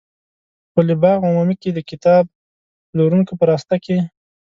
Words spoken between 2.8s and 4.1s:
پلورونکو په راسته کې.